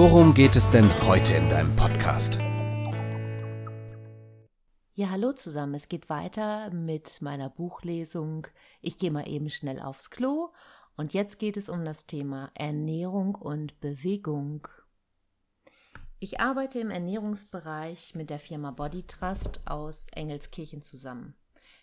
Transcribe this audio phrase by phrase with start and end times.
[0.00, 2.38] worum geht es denn heute in deinem Podcast?
[4.94, 5.74] Ja, hallo zusammen.
[5.74, 8.46] Es geht weiter mit meiner Buchlesung.
[8.80, 10.54] Ich gehe mal eben schnell aufs Klo.
[10.96, 14.66] Und jetzt geht es um das Thema Ernährung und Bewegung.
[16.18, 21.34] Ich arbeite im Ernährungsbereich mit der Firma Body Trust aus Engelskirchen zusammen.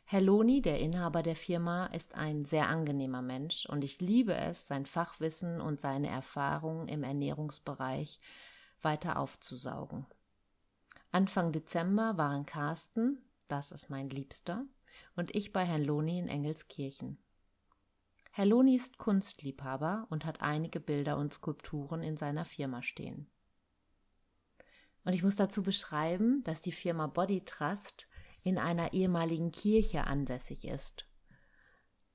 [0.10, 4.66] Herr Loni, der Inhaber der Firma, ist ein sehr angenehmer Mensch und ich liebe es,
[4.66, 8.22] sein Fachwissen und seine Erfahrungen im Ernährungsbereich
[8.82, 10.06] weiter aufzusaugen.
[11.12, 14.66] Anfang Dezember waren Carsten, das ist mein Liebster,
[15.18, 17.18] und ich bei Herrn Loni in Engelskirchen.
[18.32, 23.30] Herr Loni ist Kunstliebhaber und hat einige Bilder und Skulpturen in seiner Firma stehen.
[25.04, 28.08] Und ich muss dazu beschreiben, dass die Firma Body Trust
[28.48, 31.06] in einer ehemaligen Kirche ansässig ist.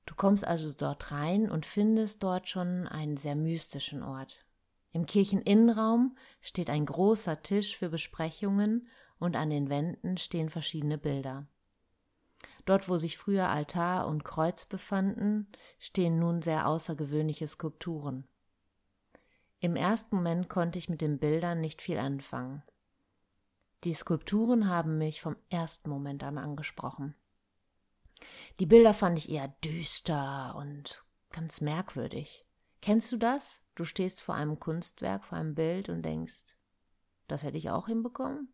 [0.07, 4.43] Du kommst also dort rein und findest dort schon einen sehr mystischen Ort.
[4.91, 8.87] Im Kircheninnenraum steht ein großer Tisch für Besprechungen
[9.19, 11.47] und an den Wänden stehen verschiedene Bilder.
[12.65, 18.27] Dort, wo sich früher Altar und Kreuz befanden, stehen nun sehr außergewöhnliche Skulpturen.
[19.59, 22.63] Im ersten Moment konnte ich mit den Bildern nicht viel anfangen.
[23.83, 27.15] Die Skulpturen haben mich vom ersten Moment an angesprochen.
[28.59, 32.45] Die Bilder fand ich eher düster und ganz merkwürdig.
[32.81, 33.61] Kennst du das?
[33.75, 36.55] Du stehst vor einem Kunstwerk, vor einem Bild und denkst,
[37.27, 38.53] das hätte ich auch hinbekommen?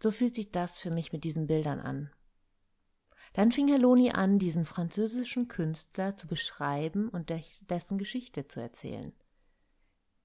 [0.00, 2.10] So fühlt sich das für mich mit diesen Bildern an.
[3.32, 7.32] Dann fing Herr Loni an, diesen französischen Künstler zu beschreiben und
[7.68, 9.12] dessen Geschichte zu erzählen.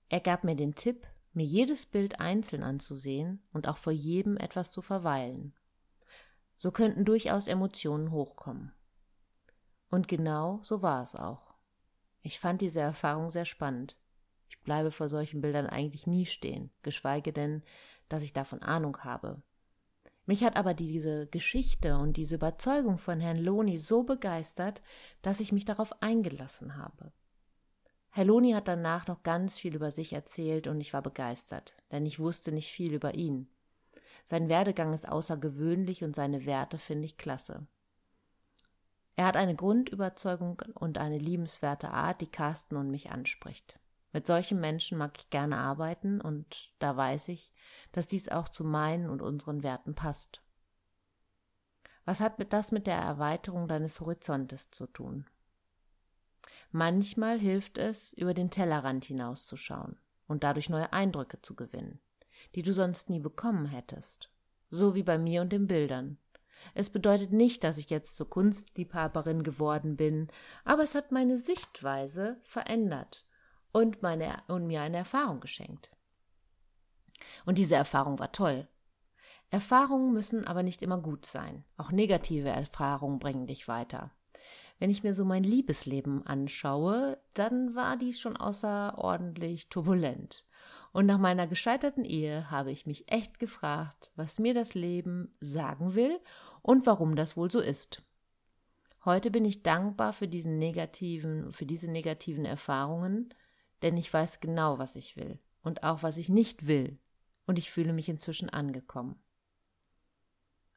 [0.09, 4.71] Er gab mir den Tipp, mir jedes Bild einzeln anzusehen und auch vor jedem etwas
[4.71, 5.53] zu verweilen.
[6.57, 8.73] So könnten durchaus Emotionen hochkommen.
[9.89, 11.55] Und genau so war es auch.
[12.21, 13.97] Ich fand diese Erfahrung sehr spannend.
[14.49, 17.63] Ich bleibe vor solchen Bildern eigentlich nie stehen, geschweige denn,
[18.09, 19.41] dass ich davon Ahnung habe.
[20.25, 24.81] Mich hat aber diese Geschichte und diese Überzeugung von Herrn Loni so begeistert,
[25.21, 27.11] dass ich mich darauf eingelassen habe.
[28.13, 32.05] Herr Loni hat danach noch ganz viel über sich erzählt und ich war begeistert, denn
[32.05, 33.47] ich wusste nicht viel über ihn.
[34.25, 37.65] Sein Werdegang ist außergewöhnlich und seine Werte finde ich klasse.
[39.15, 43.79] Er hat eine Grundüberzeugung und eine liebenswerte Art, die Carsten und mich anspricht.
[44.13, 47.53] Mit solchen Menschen mag ich gerne arbeiten und da weiß ich,
[47.93, 50.41] dass dies auch zu meinen und unseren Werten passt.
[52.03, 55.29] Was hat das mit der Erweiterung deines Horizontes zu tun?
[56.71, 61.99] Manchmal hilft es, über den Tellerrand hinauszuschauen und dadurch neue Eindrücke zu gewinnen,
[62.55, 64.31] die du sonst nie bekommen hättest.
[64.69, 66.17] So wie bei mir und den Bildern.
[66.73, 70.29] Es bedeutet nicht, dass ich jetzt zur Kunstliebhaberin geworden bin,
[70.63, 73.25] aber es hat meine Sichtweise verändert
[73.73, 75.91] und, meine, und mir eine Erfahrung geschenkt.
[77.45, 78.67] Und diese Erfahrung war toll.
[79.49, 81.65] Erfahrungen müssen aber nicht immer gut sein.
[81.75, 84.11] Auch negative Erfahrungen bringen dich weiter.
[84.81, 90.43] Wenn ich mir so mein Liebesleben anschaue, dann war dies schon außerordentlich turbulent.
[90.91, 95.93] Und nach meiner gescheiterten Ehe habe ich mich echt gefragt, was mir das Leben sagen
[95.93, 96.19] will
[96.63, 98.01] und warum das wohl so ist.
[99.05, 103.35] Heute bin ich dankbar für diesen negativen, für diese negativen Erfahrungen,
[103.83, 106.97] denn ich weiß genau, was ich will und auch was ich nicht will,
[107.45, 109.21] und ich fühle mich inzwischen angekommen.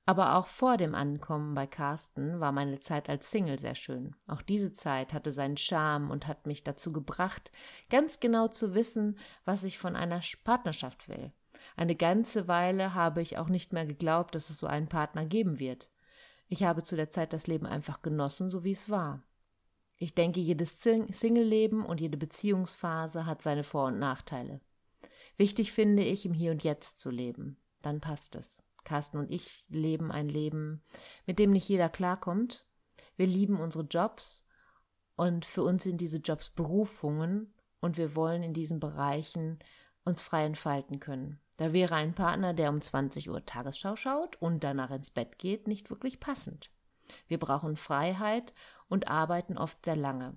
[0.06, 4.14] Aber auch vor dem Ankommen bei Carsten war meine Zeit als Single sehr schön.
[4.26, 7.50] Auch diese Zeit hatte seinen Charme und hat mich dazu gebracht,
[7.88, 11.32] ganz genau zu wissen, was ich von einer Partnerschaft will.
[11.76, 15.58] Eine ganze Weile habe ich auch nicht mehr geglaubt, dass es so einen Partner geben
[15.58, 15.88] wird.
[16.48, 19.22] Ich habe zu der Zeit das Leben einfach genossen, so wie es war.
[19.96, 24.60] Ich denke, jedes Single-Leben und jede Beziehungsphase hat seine Vor- und Nachteile.
[25.38, 27.56] Wichtig finde ich, im Hier und Jetzt zu leben.
[27.80, 28.63] Dann passt es.
[28.84, 30.82] Carsten und ich leben ein Leben,
[31.26, 32.66] mit dem nicht jeder klarkommt.
[33.16, 34.46] Wir lieben unsere Jobs
[35.16, 39.58] und für uns sind diese Jobs Berufungen und wir wollen in diesen Bereichen
[40.04, 41.40] uns frei entfalten können.
[41.56, 45.68] Da wäre ein Partner, der um 20 Uhr Tagesschau schaut und danach ins Bett geht,
[45.68, 46.70] nicht wirklich passend.
[47.28, 48.54] Wir brauchen Freiheit
[48.88, 50.36] und arbeiten oft sehr lange.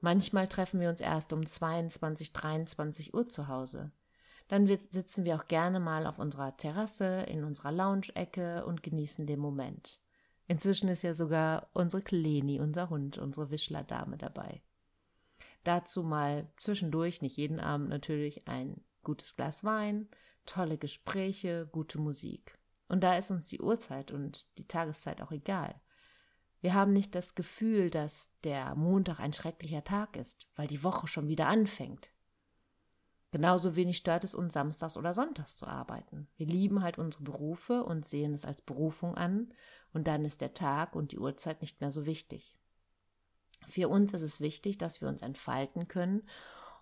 [0.00, 3.90] Manchmal treffen wir uns erst um 22, 23 Uhr zu Hause.
[4.48, 9.40] Dann sitzen wir auch gerne mal auf unserer Terrasse, in unserer Lounge-Ecke und genießen den
[9.40, 10.00] Moment.
[10.46, 14.62] Inzwischen ist ja sogar unsere Kleni, unser Hund, unsere Wischler-Dame dabei.
[15.64, 20.08] Dazu mal zwischendurch, nicht jeden Abend natürlich, ein gutes Glas Wein,
[20.44, 22.58] tolle Gespräche, gute Musik.
[22.88, 25.74] Und da ist uns die Uhrzeit und die Tageszeit auch egal.
[26.60, 31.06] Wir haben nicht das Gefühl, dass der Montag ein schrecklicher Tag ist, weil die Woche
[31.06, 32.10] schon wieder anfängt.
[33.34, 36.28] Genauso wenig stört es uns, samstags oder sonntags zu arbeiten.
[36.36, 39.52] Wir lieben halt unsere Berufe und sehen es als Berufung an,
[39.92, 42.56] und dann ist der Tag und die Uhrzeit nicht mehr so wichtig.
[43.66, 46.22] Für uns ist es wichtig, dass wir uns entfalten können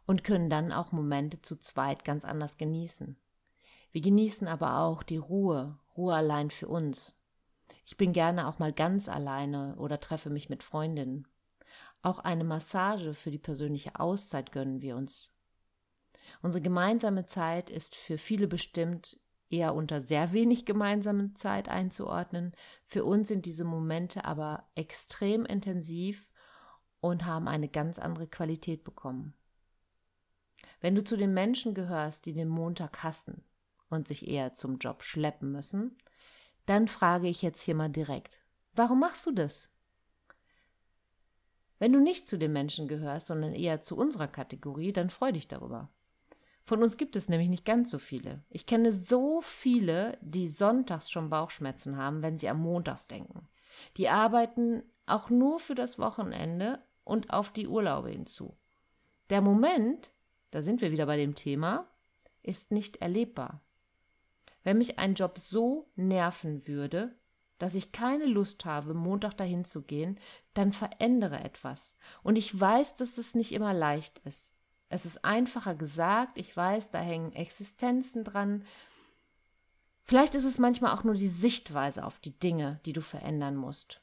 [0.04, 3.16] und können dann auch Momente zu zweit ganz anders genießen.
[3.92, 7.16] Wir genießen aber auch die Ruhe, Ruhe allein für uns.
[7.86, 11.26] Ich bin gerne auch mal ganz alleine oder treffe mich mit Freundinnen.
[12.02, 15.32] Auch eine Massage für die persönliche Auszeit gönnen wir uns.
[16.42, 19.18] Unsere gemeinsame Zeit ist für viele bestimmt
[19.48, 22.52] eher unter sehr wenig gemeinsame Zeit einzuordnen.
[22.84, 26.30] Für uns sind diese Momente aber extrem intensiv
[27.00, 29.34] und haben eine ganz andere Qualität bekommen.
[30.80, 33.44] Wenn du zu den Menschen gehörst, die den Montag hassen
[33.88, 35.96] und sich eher zum Job schleppen müssen,
[36.66, 38.40] dann frage ich jetzt hier mal direkt,
[38.74, 39.70] warum machst du das?
[41.78, 45.48] Wenn du nicht zu den Menschen gehörst, sondern eher zu unserer Kategorie, dann freu dich
[45.48, 45.88] darüber.
[46.64, 48.44] Von uns gibt es nämlich nicht ganz so viele.
[48.48, 53.48] Ich kenne so viele, die sonntags schon Bauchschmerzen haben, wenn sie am Montags denken.
[53.96, 58.56] Die arbeiten auch nur für das Wochenende und auf die Urlaube hinzu.
[59.30, 60.12] Der Moment,
[60.50, 61.88] da sind wir wieder bei dem Thema,
[62.42, 63.60] ist nicht erlebbar.
[64.62, 67.16] Wenn mich ein Job so nerven würde,
[67.58, 70.18] dass ich keine Lust habe, Montag dahin zu gehen,
[70.54, 71.96] dann verändere etwas.
[72.22, 74.52] Und ich weiß, dass es nicht immer leicht ist.
[74.92, 78.66] Es ist einfacher gesagt, ich weiß, da hängen Existenzen dran.
[80.02, 84.02] Vielleicht ist es manchmal auch nur die Sichtweise auf die Dinge, die du verändern musst.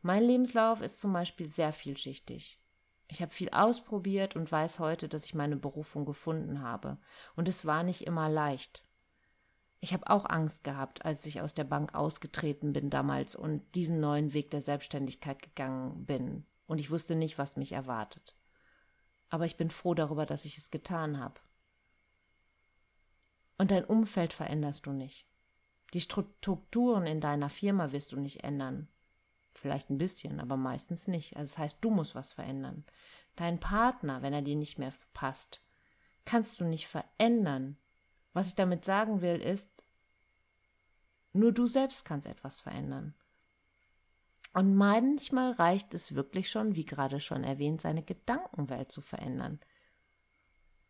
[0.00, 2.58] Mein Lebenslauf ist zum Beispiel sehr vielschichtig.
[3.06, 6.96] Ich habe viel ausprobiert und weiß heute, dass ich meine Berufung gefunden habe.
[7.36, 8.82] Und es war nicht immer leicht.
[9.80, 14.00] Ich habe auch Angst gehabt, als ich aus der Bank ausgetreten bin damals und diesen
[14.00, 16.46] neuen Weg der Selbstständigkeit gegangen bin.
[16.66, 18.37] Und ich wusste nicht, was mich erwartet
[19.30, 21.40] aber ich bin froh darüber, dass ich es getan habe.
[23.58, 25.26] Und dein Umfeld veränderst du nicht.
[25.92, 28.88] Die Strukturen in deiner Firma wirst du nicht ändern.
[29.50, 31.36] Vielleicht ein bisschen, aber meistens nicht.
[31.36, 32.84] Also das heißt, du musst was verändern.
[33.36, 35.62] Dein Partner, wenn er dir nicht mehr passt,
[36.24, 37.76] kannst du nicht verändern.
[38.32, 39.70] Was ich damit sagen will, ist,
[41.32, 43.14] nur du selbst kannst etwas verändern.
[44.58, 49.60] Und manchmal reicht es wirklich schon, wie gerade schon erwähnt, seine Gedankenwelt zu verändern.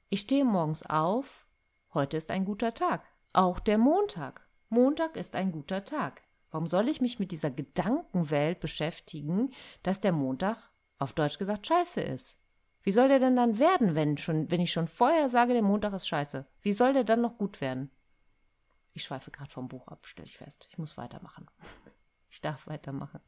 [0.08, 1.46] Ich stehe morgens auf,
[1.92, 3.04] heute ist ein guter Tag.
[3.34, 4.48] Auch der Montag.
[4.70, 6.22] Montag ist ein guter Tag.
[6.50, 10.56] Warum soll ich mich mit dieser Gedankenwelt beschäftigen, dass der Montag
[10.98, 12.40] auf Deutsch gesagt scheiße ist?
[12.80, 15.92] Wie soll der denn dann werden, wenn, schon, wenn ich schon vorher sage, der Montag
[15.92, 16.46] ist scheiße?
[16.62, 17.90] Wie soll der dann noch gut werden?
[18.94, 20.68] Ich schweife gerade vom Buch ab, stelle ich fest.
[20.70, 21.50] Ich muss weitermachen.
[22.30, 23.20] Ich darf weitermachen.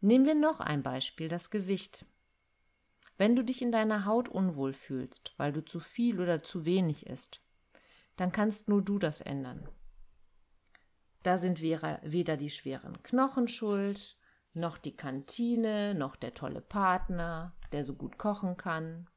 [0.00, 2.06] Nehmen wir noch ein Beispiel, das Gewicht.
[3.16, 7.06] Wenn du dich in deiner Haut unwohl fühlst, weil du zu viel oder zu wenig
[7.06, 7.42] isst,
[8.16, 9.68] dann kannst nur du das ändern.
[11.24, 14.16] Da sind weder die schweren Knochen schuld,
[14.54, 19.08] noch die Kantine, noch der tolle Partner, der so gut kochen kann.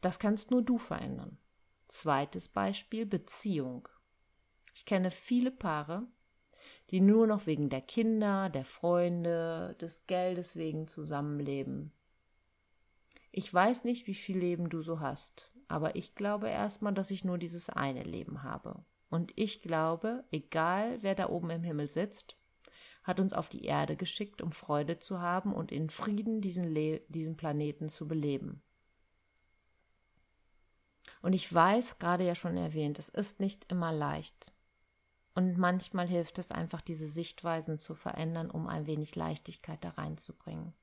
[0.00, 1.38] Das kannst nur du verändern.
[1.88, 3.88] Zweites Beispiel Beziehung.
[4.74, 6.06] Ich kenne viele Paare,
[6.90, 11.92] die nur noch wegen der Kinder, der Freunde, des Geldes wegen zusammenleben.
[13.30, 17.24] Ich weiß nicht, wie viel Leben du so hast, aber ich glaube erstmal, dass ich
[17.24, 18.84] nur dieses eine Leben habe.
[19.08, 22.36] Und ich glaube, egal wer da oben im Himmel sitzt,
[23.02, 27.00] hat uns auf die Erde geschickt, um Freude zu haben und in Frieden diesen, Le
[27.08, 28.62] diesen Planeten zu beleben.
[31.20, 34.52] Und ich weiß, gerade ja schon erwähnt, es ist nicht immer leicht.
[35.34, 40.74] Und manchmal hilft es einfach, diese Sichtweisen zu verändern, um ein wenig Leichtigkeit da reinzubringen.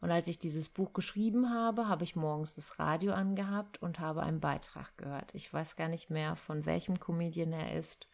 [0.00, 4.22] Und als ich dieses Buch geschrieben habe, habe ich morgens das Radio angehabt und habe
[4.22, 5.34] einen Beitrag gehört.
[5.34, 8.08] Ich weiß gar nicht mehr, von welchem Comedian er ist.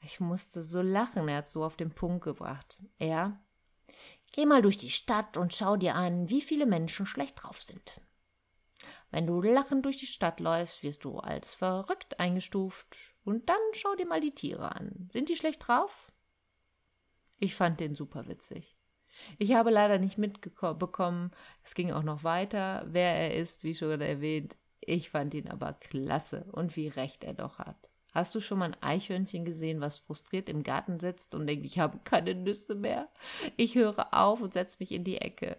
[0.00, 2.78] Ich musste so lachen, er hat so auf den Punkt gebracht.
[2.98, 3.40] Er,
[4.32, 7.92] geh mal durch die Stadt und schau dir an, wie viele Menschen schlecht drauf sind.
[9.10, 13.13] Wenn du lachend durch die Stadt läufst, wirst du als verrückt eingestuft.
[13.24, 15.08] Und dann schau dir mal die Tiere an.
[15.12, 16.12] Sind die schlecht drauf?
[17.38, 18.76] Ich fand den super witzig.
[19.38, 21.30] Ich habe leider nicht mitbekommen,
[21.62, 24.56] es ging auch noch weiter, wer er ist, wie schon erwähnt.
[24.80, 27.90] Ich fand ihn aber klasse und wie recht er doch hat.
[28.12, 31.78] Hast du schon mal ein Eichhörnchen gesehen, was frustriert im Garten sitzt und denkt, ich
[31.78, 33.08] habe keine Nüsse mehr?
[33.56, 35.56] Ich höre auf und setze mich in die Ecke.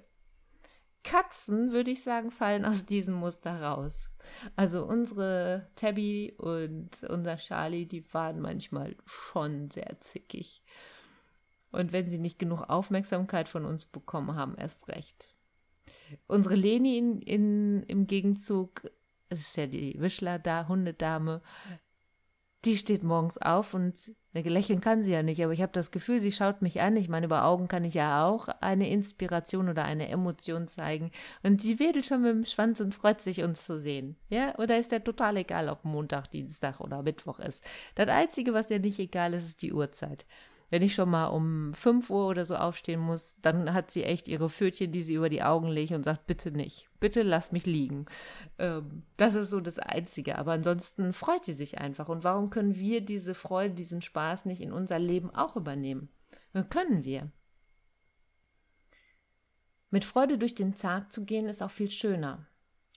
[1.06, 4.10] Katzen, würde ich sagen, fallen aus diesem Muster raus.
[4.56, 10.64] Also unsere Tabby und unser Charlie, die waren manchmal schon sehr zickig.
[11.72, 15.36] Und wenn sie nicht genug Aufmerksamkeit von uns bekommen haben, erst recht.
[16.28, 18.90] Unsere Leni in, in, im Gegenzug,
[19.30, 21.42] es ist ja die Wischler da, Hundedame,
[22.66, 26.20] die steht morgens auf und lächeln kann sie ja nicht, aber ich habe das Gefühl,
[26.20, 26.98] sie schaut mich an.
[26.98, 31.12] Ich meine, über Augen kann ich ja auch eine Inspiration oder eine Emotion zeigen.
[31.44, 34.18] Und sie wedelt schon mit dem Schwanz und freut sich, uns zu sehen.
[34.30, 37.64] Ja, oder ist der total egal, ob Montag, Dienstag oder Mittwoch ist.
[37.94, 40.26] Das Einzige, was dir nicht egal ist, ist die Uhrzeit
[40.70, 44.28] wenn ich schon mal um 5 Uhr oder so aufstehen muss, dann hat sie echt
[44.28, 47.66] ihre Pfötchen, die sie über die Augen legt und sagt, bitte nicht, bitte lass mich
[47.66, 48.06] liegen.
[48.58, 50.38] Ähm, das ist so das Einzige.
[50.38, 52.10] Aber ansonsten freut sie sich einfach.
[52.10, 56.10] Und warum können wir diese Freude, diesen Spaß nicht in unser Leben auch übernehmen?
[56.70, 57.32] Können wir.
[59.90, 62.48] Mit Freude durch den Tag zu gehen ist auch viel schöner.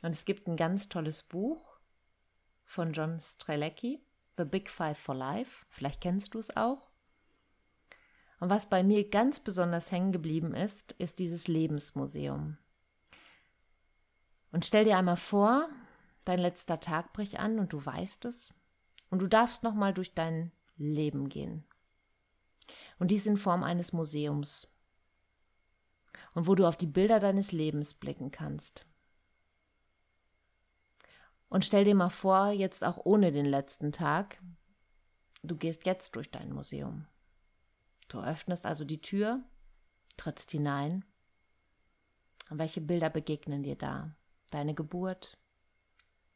[0.02, 1.78] Und es gibt ein ganz tolles Buch
[2.64, 4.00] von John Strelecki,
[4.36, 5.66] The Big Five for Life.
[5.68, 6.87] Vielleicht kennst du es auch.
[8.40, 12.56] Und was bei mir ganz besonders hängen geblieben ist, ist dieses Lebensmuseum.
[14.52, 15.68] Und stell dir einmal vor,
[16.24, 18.52] dein letzter Tag bricht an und du weißt es.
[19.10, 21.64] Und du darfst nochmal durch dein Leben gehen.
[22.98, 24.68] Und dies in Form eines Museums.
[26.34, 28.86] Und wo du auf die Bilder deines Lebens blicken kannst.
[31.48, 34.40] Und stell dir mal vor, jetzt auch ohne den letzten Tag,
[35.42, 37.06] du gehst jetzt durch dein Museum.
[38.08, 39.42] Du öffnest also die Tür,
[40.16, 41.04] trittst hinein.
[42.50, 44.14] Und welche Bilder begegnen dir da?
[44.50, 45.38] Deine Geburt,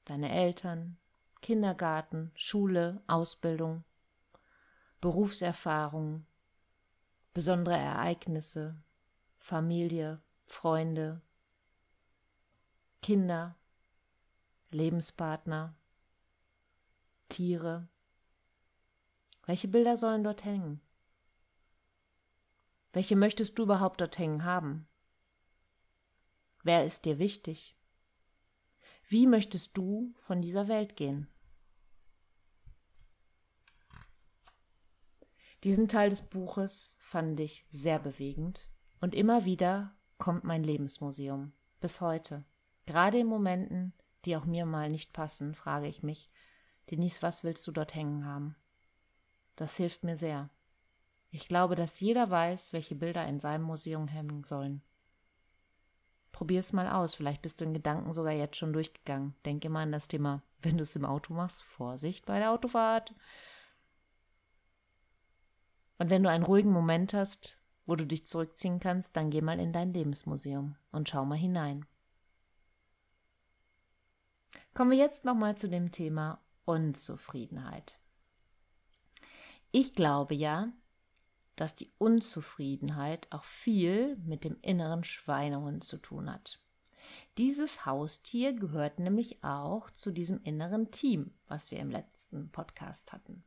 [0.05, 0.99] deine Eltern,
[1.41, 3.85] Kindergarten, Schule, Ausbildung,
[5.01, 6.27] Berufserfahrung,
[7.33, 8.77] besondere Ereignisse,
[9.39, 11.23] Familie, Freunde,
[13.01, 13.57] Kinder,
[14.71, 15.75] Lebenspartner,
[17.29, 17.89] Tiere.
[19.47, 20.81] Welche Bilder sollen dort hängen?
[22.93, 24.87] Welche möchtest du überhaupt dort hängen haben?
[26.63, 27.77] Wer ist dir wichtig?
[29.09, 31.27] Wie möchtest du von dieser Welt gehen?
[35.65, 38.69] Diesen Teil des Buches fand ich sehr bewegend
[39.01, 42.45] und immer wieder kommt mein Lebensmuseum bis heute.
[42.87, 43.93] Gerade in Momenten,
[44.25, 46.31] die auch mir mal nicht passen, frage ich mich,
[46.91, 48.57] Denise, was willst du dort hängen haben?
[49.55, 50.51] Das hilft mir sehr.
[51.35, 54.83] Ich glaube, dass jeder weiß, welche Bilder in seinem Museum hängen sollen.
[56.31, 59.35] Probier's mal aus, vielleicht bist du in Gedanken sogar jetzt schon durchgegangen.
[59.47, 63.15] Denk immer an das Thema, wenn du es im Auto machst, Vorsicht bei der Autofahrt.
[65.99, 69.59] Und wenn du einen ruhigen Moment hast, wo du dich zurückziehen kannst, dann geh mal
[69.59, 71.87] in dein Lebensmuseum und schau mal hinein.
[74.75, 77.99] Kommen wir jetzt nochmal zu dem Thema Unzufriedenheit.
[79.71, 80.73] Ich glaube ja,
[81.63, 86.59] dass die Unzufriedenheit auch viel mit dem inneren Schweinehund zu tun hat.
[87.39, 93.45] Dieses Haustier gehört nämlich auch zu diesem inneren Team, was wir im letzten Podcast hatten.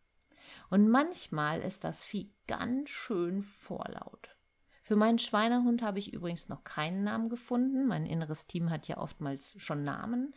[0.69, 4.37] Und manchmal ist das Vieh ganz schön vorlaut.
[4.81, 7.85] Für meinen Schweinehund habe ich übrigens noch keinen Namen gefunden.
[7.85, 10.33] Mein inneres Team hat ja oftmals schon Namen.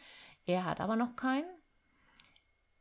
[0.46, 1.48] Er hat aber noch keinen.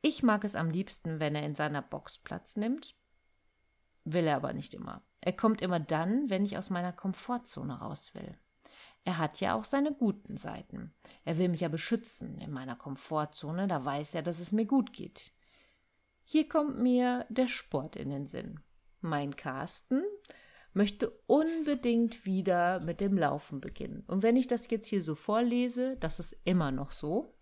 [0.01, 2.96] Ich mag es am liebsten, wenn er in seiner Box Platz nimmt
[4.13, 5.03] will er aber nicht immer.
[5.21, 8.37] Er kommt immer dann, wenn ich aus meiner Komfortzone raus will.
[9.03, 10.93] Er hat ja auch seine guten Seiten.
[11.23, 14.91] Er will mich ja beschützen in meiner Komfortzone, da weiß er, dass es mir gut
[14.91, 15.31] geht.
[16.23, 18.59] Hier kommt mir der Sport in den Sinn.
[18.99, 20.03] Mein Carsten
[20.73, 24.03] möchte unbedingt wieder mit dem Laufen beginnen.
[24.07, 27.33] Und wenn ich das jetzt hier so vorlese, das ist immer noch so.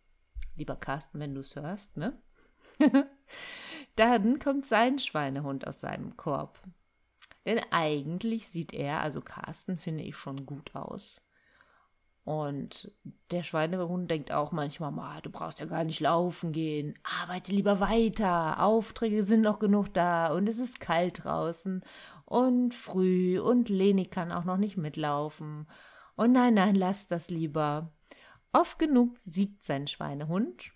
[0.56, 2.22] Lieber Carsten, wenn du es hörst, ne?
[3.96, 6.60] Dann kommt sein Schweinehund aus seinem Korb.
[7.46, 11.22] Denn eigentlich sieht er, also Carsten, finde ich schon gut aus.
[12.26, 12.92] Und
[13.30, 16.96] der Schweinehund denkt auch manchmal, Ma, du brauchst ja gar nicht laufen gehen.
[17.22, 18.64] Arbeite lieber weiter.
[18.64, 21.84] Aufträge sind noch genug da und es ist kalt draußen
[22.26, 25.68] und früh und Leni kann auch noch nicht mitlaufen.
[26.16, 27.92] Und nein, nein, lass das lieber.
[28.52, 30.72] Oft genug siegt sein Schweinehund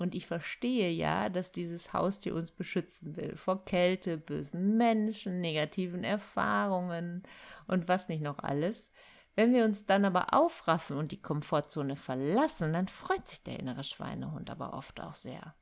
[0.00, 6.04] Und ich verstehe ja, dass dieses Haustier uns beschützen will vor Kälte, bösen Menschen, negativen
[6.04, 7.22] Erfahrungen
[7.66, 8.90] und was nicht noch alles.
[9.34, 13.84] Wenn wir uns dann aber aufraffen und die Komfortzone verlassen, dann freut sich der innere
[13.84, 15.54] Schweinehund aber oft auch sehr.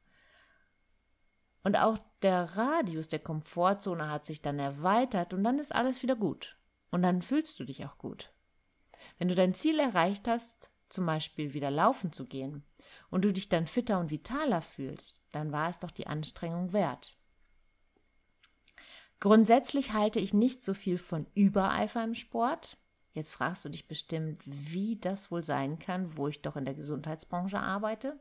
[1.64, 6.14] Und auch der Radius der Komfortzone hat sich dann erweitert und dann ist alles wieder
[6.14, 6.57] gut.
[6.92, 8.33] Und dann fühlst du dich auch gut.
[9.18, 12.64] Wenn du dein Ziel erreicht hast, zum Beispiel wieder laufen zu gehen,
[13.11, 17.17] und du dich dann fitter und vitaler fühlst, dann war es doch die Anstrengung wert.
[19.21, 22.77] Grundsätzlich halte ich nicht so viel von Übereifer im Sport.
[23.15, 26.75] Jetzt fragst du dich bestimmt, wie das wohl sein kann, wo ich doch in der
[26.75, 28.21] Gesundheitsbranche arbeite.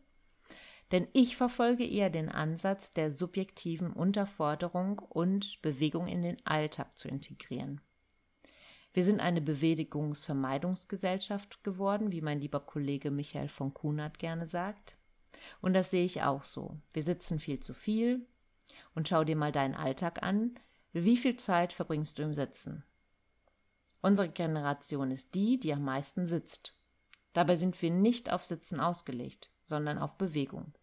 [0.91, 7.09] Denn ich verfolge eher den Ansatz der subjektiven Unterforderung und Bewegung in den Alltag zu
[7.09, 7.81] integrieren.
[8.97, 14.97] Wir sind eine Bewegungsvermeidungsgesellschaft geworden, wie mein lieber Kollege Michael von Kunert gerne sagt.
[15.61, 16.79] Und das sehe ich auch so.
[16.93, 18.25] Wir sitzen viel zu viel.
[18.95, 20.59] Und schau dir mal deinen Alltag an.
[20.93, 22.83] Wie viel Zeit verbringst du im Sitzen?
[24.01, 26.75] Unsere Generation ist die, die am meisten sitzt.
[27.33, 30.73] Dabei sind wir nicht auf Sitzen ausgelegt, sondern auf Bewegung.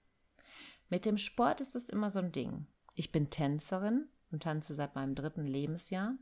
[0.89, 2.69] Mit dem Sport ist das immer so ein Ding.
[2.95, 6.15] Ich bin Tänzerin und tanze seit meinem dritten Lebensjahr.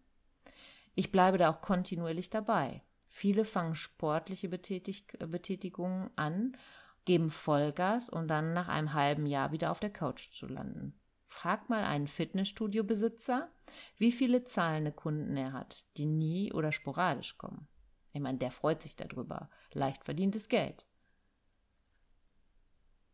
[0.95, 2.83] Ich bleibe da auch kontinuierlich dabei.
[3.09, 6.57] Viele fangen sportliche Betätig Betätigungen an,
[7.05, 10.99] geben Vollgas und dann nach einem halben Jahr wieder auf der Couch zu landen.
[11.27, 13.51] Frag mal einen Fitnessstudio-Besitzer,
[13.97, 17.69] wie viele zahlende Kunden er hat, die nie oder sporadisch kommen.
[18.13, 19.49] Ich meine, der freut sich darüber.
[19.73, 20.87] Leicht verdientes Geld.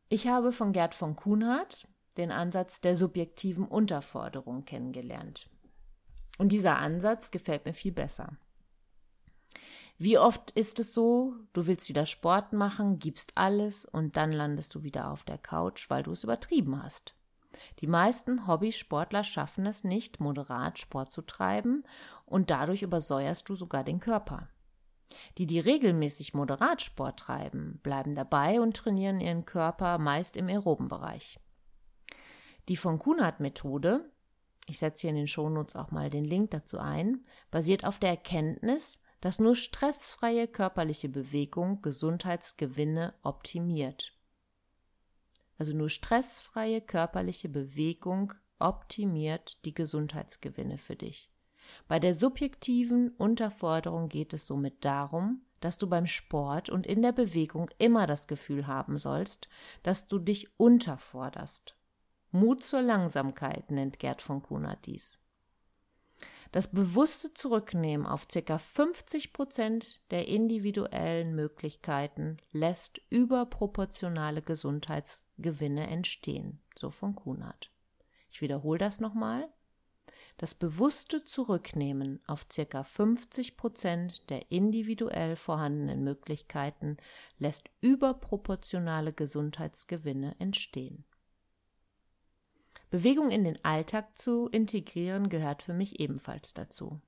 [0.08, 5.48] Ich habe von Gerd von Kuhnhardt den Ansatz der subjektiven Unterforderung kennengelernt.
[6.38, 8.38] Und dieser Ansatz gefällt mir viel besser.
[9.98, 14.72] Wie oft ist es so, du willst wieder Sport machen, gibst alles und dann landest
[14.76, 17.16] du wieder auf der Couch, weil du es übertrieben hast.
[17.80, 21.82] Die meisten Hobbysportler schaffen es nicht, moderat Sport zu treiben
[22.24, 24.48] und dadurch übersäuerst du sogar den Körper.
[25.38, 30.88] Die, die regelmäßig moderat Sport treiben, bleiben dabei und trainieren ihren Körper meist im aeroben
[30.88, 31.40] Bereich.
[32.68, 34.12] Die von Kunert Methode
[34.68, 38.10] ich setze hier in den Shownotes auch mal den Link dazu ein, basiert auf der
[38.10, 44.14] Erkenntnis, dass nur stressfreie körperliche Bewegung Gesundheitsgewinne optimiert.
[45.58, 51.30] Also nur stressfreie körperliche Bewegung optimiert die Gesundheitsgewinne für dich.
[51.86, 57.12] Bei der subjektiven Unterforderung geht es somit darum, dass du beim Sport und in der
[57.12, 59.48] Bewegung immer das Gefühl haben sollst,
[59.82, 61.77] dass du dich unterforderst.
[62.30, 65.20] Mut zur Langsamkeit nennt Gerd von Kunert dies.
[66.52, 68.58] Das bewusste Zurücknehmen auf ca.
[68.58, 77.70] 50 Prozent der individuellen Möglichkeiten lässt überproportionale Gesundheitsgewinne entstehen, so von Kunert.
[78.30, 79.48] Ich wiederhole das nochmal.
[80.38, 82.82] Das bewusste Zurücknehmen auf ca.
[82.82, 86.96] 50 Prozent der individuell vorhandenen Möglichkeiten
[87.38, 91.04] lässt überproportionale Gesundheitsgewinne entstehen.
[92.90, 97.00] Bewegung in den Alltag zu integrieren gehört für mich ebenfalls dazu.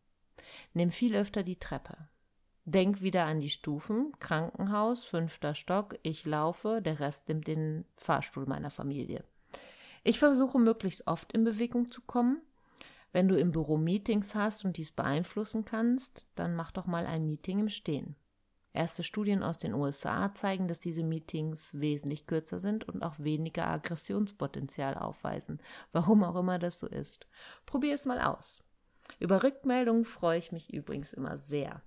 [0.75, 1.97] Nimm viel öfter die Treppe.
[2.67, 8.47] Denk wieder an die Stufen, Krankenhaus, fünfter Stock, ich laufe, der Rest nimmt den Fahrstuhl
[8.47, 9.25] meiner Familie.
[10.05, 12.43] Ich versuche möglichst oft in Bewegung zu kommen.
[13.13, 17.27] Wenn du im Büro Meetings hast und dies beeinflussen kannst, dann mach doch mal ein
[17.27, 18.15] Meeting im Stehen.
[18.73, 23.67] Erste Studien aus den USA zeigen, dass diese Meetings wesentlich kürzer sind und auch weniger
[23.67, 25.61] Aggressionspotenzial aufweisen.
[25.93, 27.27] Warum auch immer das so ist.
[27.67, 28.63] Probier es mal aus.
[29.19, 31.83] Über Rückmeldungen freue ich mich übrigens immer sehr.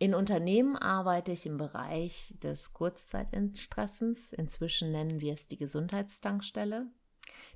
[0.00, 4.32] In Unternehmen arbeite ich im Bereich des Kurzzeitstressens.
[4.32, 6.86] Inzwischen nennen wir es die Gesundheitstankstelle.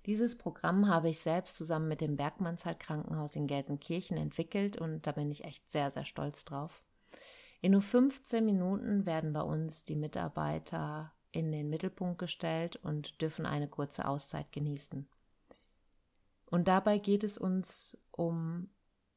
[0.06, 5.12] Dieses Programm habe ich selbst zusammen mit dem Bergmannsheil Krankenhaus in Gelsenkirchen entwickelt und da
[5.12, 6.82] bin ich echt sehr, sehr stolz drauf.
[7.62, 13.46] In nur 15 Minuten werden bei uns die Mitarbeiter in den Mittelpunkt gestellt und dürfen
[13.46, 15.08] eine kurze Auszeit genießen.
[16.46, 18.68] Und dabei geht es uns um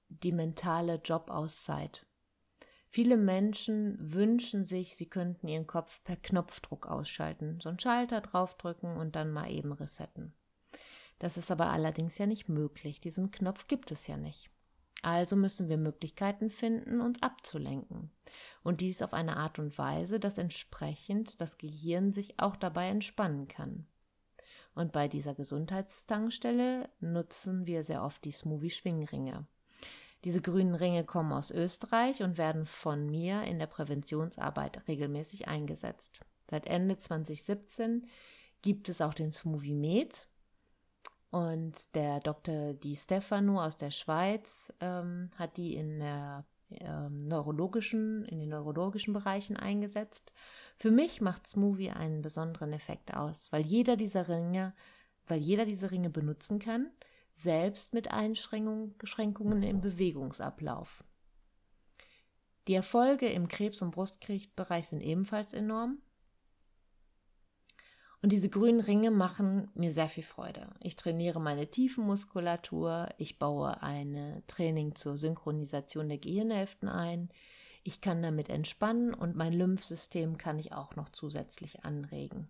[0.10, 2.05] die mentale Jobauszeit.
[2.88, 8.95] Viele Menschen wünschen sich, sie könnten ihren Kopf per Knopfdruck ausschalten, so einen Schalter draufdrücken
[8.95, 10.34] und dann mal eben resetten.
[11.17, 13.01] Das ist aber allerdings ja nicht möglich.
[13.01, 14.51] Diesen Knopf gibt es ja nicht.
[15.05, 18.09] Also müssen wir Möglichkeiten finden, uns abzulenken.
[18.63, 23.47] Und dies auf eine Art und Weise, dass entsprechend das Gehirn sich auch dabei entspannen
[23.47, 23.85] kann.
[24.73, 29.45] Und bei dieser Gesundheitstankstelle nutzen wir sehr oft die Smoothie-Schwingringe.
[30.23, 36.21] Diese grünen Ringe kommen aus Österreich und werden von mir in der Präventionsarbeit regelmäßig eingesetzt.
[36.49, 38.07] Seit Ende 2017
[38.63, 40.27] gibt es auch den Smoothie Med.
[41.35, 42.71] Und der Dr.
[42.75, 49.13] Di Stefano aus der Schweiz ähm, hat die in der ähm, neurologischen, in den neurologischen
[49.13, 50.31] Bereichen eingesetzt.
[50.77, 54.73] Für mich macht Smoothie einen besonderen Effekt aus, weil jeder dieser Ringe,
[55.27, 56.89] weil jeder diese Ringe benutzen kann,
[57.33, 61.03] selbst mit Einschränkungen im Bewegungsablauf.
[62.69, 65.97] Die Erfolge im Krebs- und Brustkrebsbereich sind ebenfalls enorm.
[68.25, 70.65] Und diese grünen Ringe machen mir sehr viel Freude.
[70.79, 77.29] Ich trainiere meine Tiefenmuskulatur, ich baue ein Training zur Synchronisation der Gehirnhälften ein,
[77.83, 82.49] ich kann damit entspannen und mein Lymphsystem kann ich auch noch zusätzlich anregen.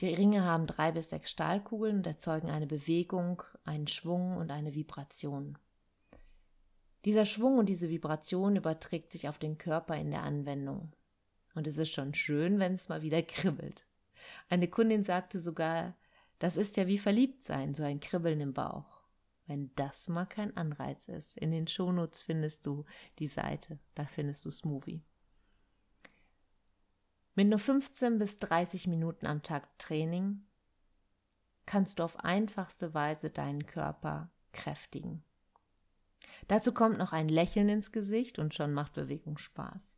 [0.00, 4.74] Die Ringe haben drei bis sechs Stahlkugeln und erzeugen eine Bewegung, einen Schwung und eine
[4.74, 5.58] Vibration.
[7.04, 10.94] Dieser Schwung und diese Vibration überträgt sich auf den Körper in der Anwendung.
[11.54, 13.84] Und es ist schon schön, wenn es mal wieder kribbelt.
[14.48, 15.94] Eine Kundin sagte sogar,
[16.38, 19.00] das ist ja wie verliebt sein, so ein Kribbeln im Bauch.
[19.46, 21.36] Wenn das mal kein Anreiz ist.
[21.36, 22.84] In den Shownotes findest du
[23.18, 25.02] die Seite, da findest du Smoothie.
[27.34, 30.44] Mit nur 15 bis 30 Minuten am Tag Training
[31.66, 35.24] kannst du auf einfachste Weise deinen Körper kräftigen.
[36.48, 39.96] Dazu kommt noch ein Lächeln ins Gesicht und schon macht Bewegung Spaß.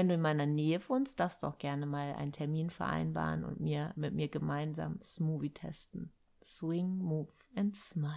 [0.00, 3.60] Wenn du in meiner Nähe wohnst, darfst du auch gerne mal einen Termin vereinbaren und
[3.60, 6.10] mir mit mir gemeinsam Smoothie testen.
[6.42, 8.08] Swing, Move and Smile.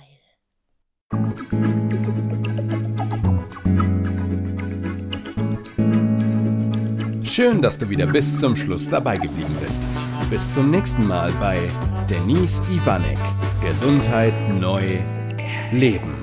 [7.26, 9.86] Schön, dass du wieder bis zum Schluss dabei geblieben bist.
[10.30, 11.58] Bis zum nächsten Mal bei
[12.10, 13.17] Denise Ivanek.
[13.62, 15.00] Gesundheit neu
[15.74, 16.23] leben.